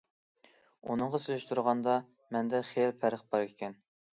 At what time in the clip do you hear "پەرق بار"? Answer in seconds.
3.05-3.47